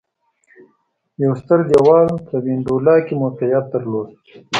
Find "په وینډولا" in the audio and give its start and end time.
2.27-2.95